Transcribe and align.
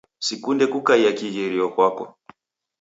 Sikunde 0.25 0.65
kukaia 0.71 1.11
kighirio 1.17 1.65
kwako. 1.73 2.05